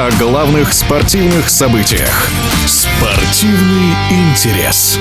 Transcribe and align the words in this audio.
о 0.00 0.10
главных 0.18 0.72
спортивных 0.72 1.50
событиях. 1.50 2.26
Спортивный 2.66 3.92
интерес. 4.08 4.98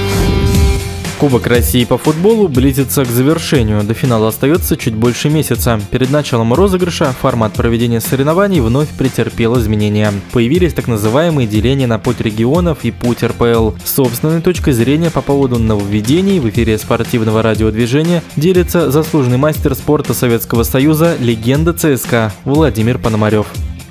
Кубок 1.17 1.47
России 1.47 1.85
по 1.85 1.97
футболу 1.97 2.49
близится 2.49 3.05
к 3.05 3.07
завершению. 3.07 3.81
До 3.83 3.93
финала 3.93 4.27
остается 4.27 4.75
чуть 4.75 4.95
больше 4.95 5.29
месяца. 5.29 5.79
Перед 5.91 6.11
началом 6.11 6.53
розыгрыша 6.53 7.13
формат 7.13 7.53
проведения 7.53 8.01
соревнований 8.01 8.59
вновь 8.59 8.89
претерпел 8.89 9.57
изменения. 9.57 10.11
Появились 10.33 10.73
так 10.73 10.89
называемые 10.89 11.47
деления 11.47 11.87
на 11.87 11.97
путь 11.97 12.19
регионов 12.19 12.79
и 12.83 12.91
путь 12.91 13.23
РПЛ. 13.23 13.71
Собственной 13.85 14.41
точкой 14.41 14.73
зрения 14.73 15.11
по 15.11 15.21
поводу 15.21 15.59
нововведений 15.59 16.41
в 16.41 16.49
эфире 16.49 16.77
спортивного 16.77 17.41
радиодвижения 17.41 18.21
делится 18.35 18.91
заслуженный 18.91 19.37
мастер 19.37 19.75
спорта 19.75 20.13
Советского 20.13 20.63
Союза, 20.63 21.15
легенда 21.21 21.71
ЦСКА 21.71 22.33
Владимир 22.43 22.97
Пономарев. 22.97 23.47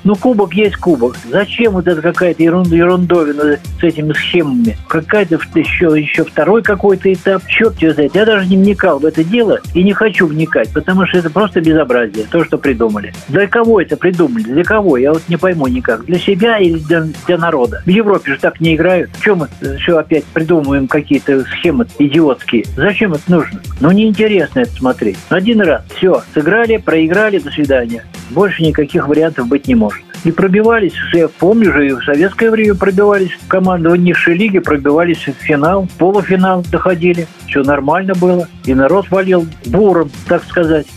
Ну, 0.09 0.15
кубок 0.15 0.55
есть 0.55 0.75
кубок. 0.77 1.15
Зачем 1.29 1.73
вот 1.73 1.87
это 1.87 2.01
какая-то 2.01 2.41
ерунда, 2.41 2.75
ерундовина 2.75 3.59
с 3.79 3.83
этими 3.83 4.11
схемами? 4.13 4.75
Какая-то 4.87 5.37
еще, 5.53 5.93
еще 5.95 6.23
второй 6.23 6.63
какой-то 6.63 7.13
этап. 7.13 7.45
Черт 7.45 7.77
его 7.77 7.93
знает. 7.93 8.15
Я 8.15 8.25
даже 8.25 8.47
не 8.47 8.57
вникал 8.57 8.97
в 8.97 9.05
это 9.05 9.23
дело 9.23 9.59
и 9.75 9.83
не 9.83 9.93
хочу 9.93 10.25
вникать, 10.25 10.73
потому 10.73 11.05
что 11.05 11.19
это 11.19 11.29
просто 11.29 11.61
безобразие, 11.61 12.25
то, 12.25 12.43
что 12.43 12.57
придумали. 12.57 13.13
Для 13.27 13.45
кого 13.45 13.81
это 13.81 13.97
придумали? 13.97 14.41
Для 14.41 14.63
кого? 14.63 14.97
Я 14.97 15.13
вот 15.13 15.21
не 15.27 15.37
пойму 15.37 15.67
никак. 15.67 16.05
Для 16.05 16.17
себя 16.17 16.57
или 16.57 16.79
для, 16.79 17.05
для 17.27 17.37
народа? 17.37 17.83
В 17.85 17.89
Европе 17.89 18.31
же 18.31 18.39
так 18.39 18.59
не 18.59 18.73
играют. 18.73 19.11
Чем 19.23 19.37
мы 19.37 19.77
все 19.77 19.95
опять 19.95 20.25
придумываем 20.25 20.87
какие-то 20.87 21.41
схемы 21.41 21.85
идиотские? 21.99 22.65
Зачем 22.75 23.13
это 23.13 23.21
нужно? 23.27 23.61
Ну, 23.79 23.91
неинтересно 23.91 24.61
это 24.61 24.71
смотреть. 24.71 25.19
Один 25.29 25.61
раз, 25.61 25.83
все, 25.95 26.23
сыграли, 26.33 26.77
проиграли, 26.77 27.37
до 27.37 27.51
свидания. 27.51 28.05
Больше 28.29 28.63
никаких 28.63 29.07
вариантов 29.07 29.47
быть 29.47 29.67
не 29.67 29.75
может. 29.75 30.03
И 30.23 30.31
пробивались, 30.31 30.93
я 31.13 31.29
помню 31.29 31.71
же, 31.71 31.87
и 31.87 31.91
в 31.91 32.03
советское 32.03 32.51
время 32.51 32.75
пробивались 32.75 33.31
в 33.49 33.95
низшей 33.95 34.35
лиге, 34.35 34.59
пробивались 34.59 35.25
в 35.27 35.31
финал, 35.31 35.83
в 35.83 35.97
полуфинал 35.97 36.63
доходили. 36.69 37.27
Все 37.47 37.63
нормально 37.63 38.13
было. 38.15 38.47
И 38.65 38.73
народ 38.73 39.09
валил 39.09 39.47
буром, 39.65 40.11
так 40.27 40.43
сказать. 40.43 40.87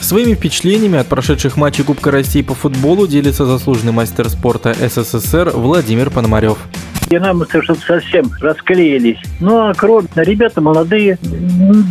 Своими 0.00 0.34
впечатлениями 0.34 0.98
от 0.98 1.08
прошедших 1.08 1.58
матчей 1.58 1.84
Кубка 1.84 2.10
России 2.10 2.40
по 2.40 2.54
футболу 2.54 3.06
делится 3.06 3.44
заслуженный 3.44 3.92
мастер 3.92 4.30
спорта 4.30 4.74
СССР 4.74 5.50
Владимир 5.54 6.10
Пономарев 6.10 6.58
динамовцы 7.10 7.60
что-то 7.62 7.80
совсем 7.80 8.30
расклеились. 8.40 9.18
Ну, 9.40 9.68
а 9.68 9.74
кроме, 9.74 10.08
ребята 10.14 10.60
молодые, 10.60 11.18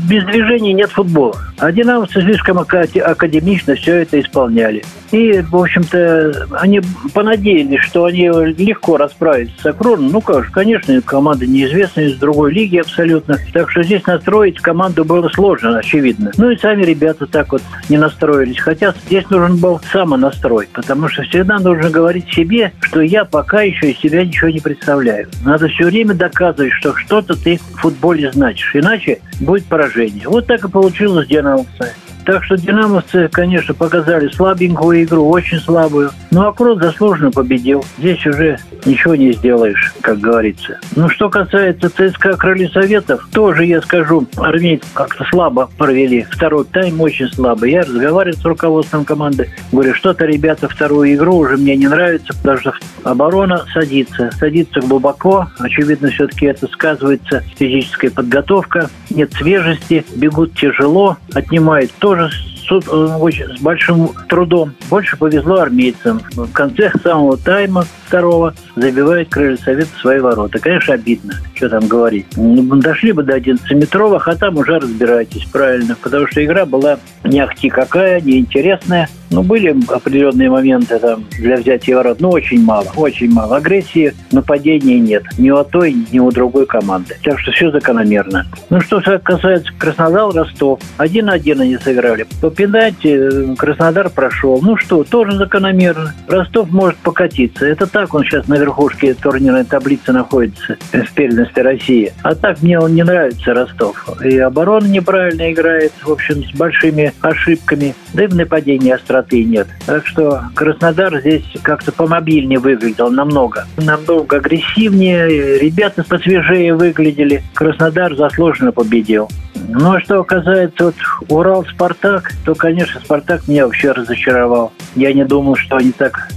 без 0.09 0.23
движения 0.25 0.73
нет 0.73 0.91
футбола. 0.91 1.35
А 1.57 1.71
динамовцы 1.71 2.21
слишком 2.21 2.57
академично 2.57 3.75
все 3.75 3.97
это 3.97 4.19
исполняли. 4.19 4.83
И, 5.11 5.41
в 5.41 5.55
общем-то, 5.57 6.47
они 6.51 6.81
понадеялись, 7.13 7.81
что 7.81 8.05
они 8.05 8.29
легко 8.29 8.95
расправятся 8.95 9.55
с 9.61 9.65
Акроном. 9.65 10.11
Ну, 10.11 10.21
конечно, 10.21 11.01
команда 11.01 11.45
неизвестная, 11.47 12.05
из 12.05 12.17
другой 12.17 12.53
лиги 12.53 12.77
абсолютно. 12.77 13.37
Так 13.51 13.69
что 13.71 13.83
здесь 13.83 14.05
настроить 14.05 14.59
команду 14.59 15.03
было 15.03 15.27
сложно, 15.29 15.79
очевидно. 15.79 16.31
Ну 16.37 16.51
и 16.51 16.57
сами 16.57 16.83
ребята 16.83 17.25
так 17.25 17.51
вот 17.51 17.61
не 17.89 17.97
настроились. 17.97 18.59
Хотя 18.59 18.93
здесь 19.07 19.29
нужен 19.29 19.57
был 19.57 19.81
самонастрой, 19.91 20.69
потому 20.71 21.09
что 21.09 21.23
всегда 21.23 21.59
нужно 21.59 21.89
говорить 21.89 22.31
себе, 22.31 22.71
что 22.81 23.01
я 23.01 23.25
пока 23.25 23.63
еще 23.63 23.91
из 23.91 23.99
себя 23.99 24.23
ничего 24.23 24.49
не 24.49 24.59
представляю. 24.59 25.08
Надо 25.43 25.67
все 25.67 25.85
время 25.85 26.13
доказывать, 26.13 26.73
что 26.73 26.95
что-то 26.95 27.35
ты 27.35 27.57
в 27.57 27.81
футболе 27.81 28.31
значишь. 28.31 28.75
Иначе 28.75 29.19
будет 29.39 29.65
поражение. 29.65 30.27
Вот 30.27 30.47
так 30.47 30.63
и 30.63 30.69
получилось 30.69 31.25
с 31.25 31.29
Динамовцами. 31.29 31.91
Так 32.29 32.43
что 32.43 32.57
динамовцы, 32.57 33.27
конечно, 33.31 33.73
показали 33.73 34.27
слабенькую 34.27 35.03
игру, 35.03 35.27
очень 35.29 35.57
слабую. 35.57 36.11
Но 36.29 36.47
Акрот 36.47 36.77
заслуженно 36.79 37.31
победил. 37.31 37.83
Здесь 37.97 38.23
уже 38.27 38.59
ничего 38.85 39.15
не 39.15 39.33
сделаешь, 39.33 39.95
как 40.01 40.19
говорится. 40.19 40.79
Ну, 40.95 41.09
что 41.09 41.31
касается 41.31 41.89
ЦСКА 41.89 42.37
Крылья 42.37 42.69
Советов, 42.69 43.27
тоже 43.33 43.65
я 43.65 43.81
скажу, 43.81 44.27
армейцы 44.37 44.85
как-то 44.93 45.25
слабо 45.31 45.71
провели. 45.75 46.27
Второй 46.29 46.65
тайм 46.65 47.01
очень 47.01 47.29
слабо. 47.29 47.65
Я 47.65 47.81
разговаривал 47.81 48.37
с 48.37 48.45
руководством 48.45 49.05
команды. 49.05 49.49
Говорю, 49.71 49.95
что-то, 49.95 50.25
ребята, 50.25 50.69
вторую 50.69 51.11
игру 51.15 51.35
уже 51.35 51.57
мне 51.57 51.75
не 51.75 51.87
нравится, 51.87 52.31
потому 52.37 52.59
что 52.59 52.73
оборона 53.03 53.65
садится. 53.73 54.29
Садится 54.37 54.81
глубоко. 54.81 55.47
Очевидно, 55.57 56.09
все-таки 56.09 56.45
это 56.45 56.67
сказывается 56.67 57.43
физическая 57.57 58.11
подготовка. 58.11 58.91
Нет 59.09 59.33
свежести, 59.33 60.05
бегут 60.15 60.53
тяжело, 60.53 61.17
отнимают 61.33 61.91
тоже 61.93 62.18
тоже 62.19 62.49
с, 62.83 63.57
с 63.57 63.61
большим 63.61 64.09
трудом. 64.27 64.73
Больше 64.89 65.17
повезло 65.17 65.59
армейцам. 65.59 66.21
В 66.31 66.51
конце 66.51 66.91
самого 67.03 67.37
тайма 67.37 67.85
второго 68.09 68.55
забивает 68.75 69.29
крылья 69.29 69.57
Совета 69.57 69.91
свои 70.01 70.19
ворота. 70.19 70.59
Конечно, 70.59 70.95
обидно, 70.95 71.35
что 71.53 71.69
там 71.69 71.87
говорить. 71.87 72.25
Ну, 72.35 72.75
дошли 72.77 73.11
бы 73.11 73.21
до 73.21 73.37
11-метровых, 73.37 74.23
а 74.25 74.35
там 74.35 74.57
уже 74.57 74.79
разбирайтесь 74.79 75.45
правильно. 75.45 75.95
Потому 76.01 76.27
что 76.27 76.43
игра 76.43 76.65
была 76.65 76.97
не 77.23 77.39
ахти 77.39 77.69
какая, 77.69 78.19
неинтересная. 78.19 79.07
Ну, 79.31 79.43
были 79.43 79.75
определенные 79.93 80.49
моменты 80.49 80.97
там 80.97 81.23
для 81.37 81.57
взятия 81.57 81.95
ворот, 81.95 82.19
но 82.19 82.31
очень 82.31 82.63
мало, 82.63 82.87
очень 82.95 83.31
мало. 83.31 83.57
Агрессии, 83.57 84.13
нападений 84.31 84.99
нет. 84.99 85.23
Ни 85.37 85.51
у 85.51 85.63
той, 85.63 85.95
ни 86.11 86.17
у 86.17 86.31
другой 86.31 86.65
команды. 86.65 87.15
Так 87.23 87.39
что 87.39 87.51
все 87.51 87.69
закономерно. 87.69 88.47
Ну, 88.71 88.81
что 88.81 89.01
касается 89.23 89.71
Краснодар, 89.77 90.33
Ростов. 90.33 90.79
Один-один 90.97 91.61
они 91.61 91.77
сыграли. 91.77 92.25
По 92.41 92.49
пенальти 92.49 93.51
э, 93.51 93.55
Краснодар 93.55 94.09
прошел. 94.09 94.59
Ну 94.61 94.77
что, 94.77 95.03
тоже 95.03 95.37
закономерно. 95.37 96.15
Ростов 96.27 96.71
может 96.71 96.97
покатиться. 96.97 97.65
Это 97.65 97.85
так 98.01 98.13
он 98.13 98.23
сейчас 98.23 98.47
на 98.47 98.55
верхушке 98.55 99.13
турнирной 99.13 99.63
таблицы 99.63 100.11
находится 100.11 100.77
в 100.91 101.13
первенстве 101.13 101.63
России. 101.63 102.13
А 102.23 102.33
так 102.33 102.61
мне 102.61 102.79
он 102.79 102.95
не 102.95 103.03
нравится, 103.03 103.53
Ростов. 103.53 104.09
И 104.23 104.37
оборона 104.39 104.87
неправильно 104.87 105.51
играет, 105.51 105.93
в 106.01 106.11
общем, 106.11 106.43
с 106.43 106.51
большими 106.57 107.13
ошибками. 107.21 107.93
Да 108.13 108.23
и 108.23 108.27
в 108.27 108.35
нападении 108.35 108.91
остро 108.91 109.19
высоты 109.19 109.43
нет. 109.43 109.67
Так 109.85 110.05
что 110.07 110.43
Краснодар 110.55 111.19
здесь 111.19 111.43
как-то 111.61 111.91
помобильнее 111.91 112.59
выглядел 112.59 113.11
намного. 113.11 113.65
Намного 113.77 114.37
агрессивнее, 114.37 115.59
ребята 115.59 116.03
посвежее 116.03 116.73
выглядели. 116.75 117.43
Краснодар 117.53 118.15
заслуженно 118.15 118.71
победил. 118.71 119.29
Ну, 119.67 119.93
а 119.93 119.99
что 119.99 120.23
касается 120.23 120.85
вот 120.85 120.95
Урал-Спартак, 121.29 122.31
то, 122.45 122.55
конечно, 122.55 122.99
Спартак 123.01 123.47
меня 123.47 123.65
вообще 123.65 123.91
разочаровал. 123.91 124.71
Я 124.95 125.13
не 125.13 125.25
думал, 125.25 125.55
что 125.55 125.77
они 125.77 125.91
так 125.91 126.29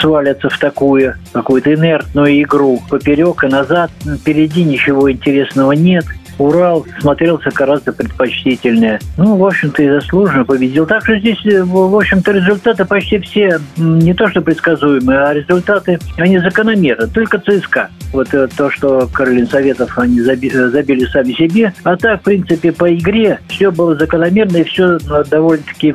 свалятся 0.00 0.48
в 0.48 0.58
такую 0.58 1.16
какую-то 1.32 1.74
инертную 1.74 2.42
игру 2.42 2.80
поперек 2.88 3.44
и 3.44 3.48
назад. 3.48 3.90
Впереди 4.20 4.64
ничего 4.64 5.10
интересного 5.10 5.72
нет. 5.72 6.04
Урал 6.40 6.86
смотрелся 7.00 7.50
гораздо 7.50 7.92
предпочтительнее. 7.92 8.98
Ну, 9.16 9.36
в 9.36 9.44
общем-то, 9.44 9.82
и 9.82 9.88
заслуженно 9.88 10.44
победил. 10.44 10.86
Так 10.86 11.04
что 11.04 11.18
здесь, 11.18 11.44
э, 11.44 11.62
в 11.62 11.94
общем-то, 11.94 12.32
результаты 12.32 12.84
почти 12.84 13.18
все 13.18 13.60
не 13.76 14.14
то 14.14 14.28
что 14.28 14.40
предсказуемые, 14.40 15.20
а 15.20 15.34
результаты, 15.34 15.98
они 16.16 16.38
закономерны. 16.38 17.08
Только 17.08 17.38
ЦСКА. 17.38 17.90
Вот 18.12 18.32
э, 18.32 18.48
то, 18.56 18.70
что 18.70 19.08
Каролин 19.12 19.46
Советов 19.46 19.98
они 19.98 20.20
забили, 20.20 20.54
э, 20.56 20.70
забили 20.70 21.04
сами 21.04 21.32
себе. 21.32 21.72
А 21.84 21.96
так, 21.96 22.20
в 22.20 22.24
принципе, 22.24 22.72
по 22.72 22.92
игре 22.94 23.38
все 23.48 23.70
было 23.70 23.94
закономерно, 23.96 24.58
и 24.58 24.64
все 24.64 24.98
довольно-таки 25.30 25.94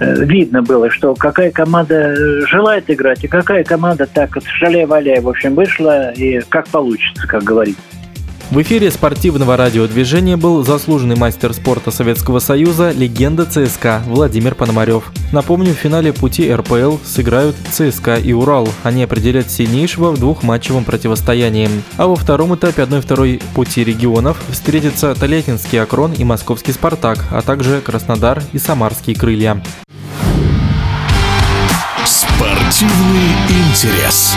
видно 0.00 0.62
было, 0.62 0.90
что 0.90 1.14
какая 1.14 1.50
команда 1.50 2.14
желает 2.46 2.90
играть, 2.90 3.24
и 3.24 3.28
какая 3.28 3.64
команда 3.64 4.06
так 4.06 4.34
вот 4.34 4.44
шаля-валяя, 4.44 5.20
в 5.20 5.28
общем, 5.28 5.54
вышла, 5.54 6.10
и 6.12 6.40
как 6.48 6.68
получится, 6.68 7.26
как 7.26 7.42
говорится. 7.42 7.80
В 8.56 8.62
эфире 8.62 8.90
спортивного 8.90 9.54
радиодвижения 9.58 10.38
был 10.38 10.64
заслуженный 10.64 11.14
мастер 11.14 11.52
спорта 11.52 11.90
Советского 11.90 12.38
Союза, 12.38 12.90
легенда 12.90 13.44
ЦСКА 13.44 14.02
Владимир 14.06 14.54
Пономарев. 14.54 15.12
Напомню, 15.30 15.74
в 15.74 15.76
финале 15.76 16.14
пути 16.14 16.50
РПЛ 16.50 16.96
сыграют 17.04 17.54
ЦСКА 17.70 18.16
и 18.16 18.32
Урал. 18.32 18.66
Они 18.82 19.02
определят 19.02 19.50
сильнейшего 19.50 20.10
в 20.10 20.18
двухматчевом 20.18 20.84
противостоянии. 20.84 21.68
А 21.98 22.06
во 22.06 22.16
втором 22.16 22.54
этапе 22.54 22.80
1-2 22.80 23.42
пути 23.54 23.84
регионов 23.84 24.38
встретятся 24.48 25.14
Тольяттинский 25.14 25.78
Акрон 25.78 26.14
и 26.14 26.24
Московский 26.24 26.72
Спартак, 26.72 27.26
а 27.30 27.42
также 27.42 27.82
Краснодар 27.82 28.42
и 28.54 28.58
Самарские 28.58 29.16
крылья. 29.16 29.62
Спортивный 32.06 33.34
интерес. 33.50 34.34